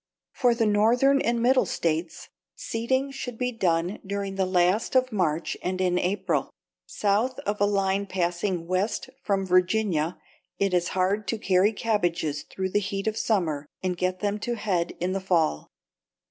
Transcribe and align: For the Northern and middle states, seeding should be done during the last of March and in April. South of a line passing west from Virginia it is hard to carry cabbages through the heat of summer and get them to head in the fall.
For 0.31 0.55
the 0.55 0.65
Northern 0.65 1.21
and 1.21 1.43
middle 1.43 1.67
states, 1.67 2.27
seeding 2.55 3.11
should 3.11 3.37
be 3.37 3.51
done 3.51 3.99
during 4.03 4.33
the 4.33 4.47
last 4.47 4.95
of 4.95 5.11
March 5.11 5.55
and 5.61 5.79
in 5.79 5.99
April. 5.99 6.49
South 6.87 7.37
of 7.41 7.61
a 7.61 7.67
line 7.67 8.07
passing 8.07 8.65
west 8.65 9.11
from 9.21 9.45
Virginia 9.45 10.17
it 10.57 10.73
is 10.73 10.87
hard 10.97 11.27
to 11.27 11.37
carry 11.37 11.71
cabbages 11.71 12.41
through 12.41 12.69
the 12.71 12.79
heat 12.79 13.05
of 13.05 13.15
summer 13.15 13.67
and 13.83 13.95
get 13.95 14.21
them 14.21 14.39
to 14.39 14.55
head 14.55 14.93
in 14.99 15.11
the 15.11 15.21
fall. 15.21 15.69